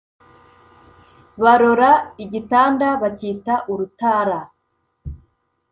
Barora 1.43 1.91
igitanda, 2.23 2.87
bacyita 3.01 3.53
urutara; 3.71 4.39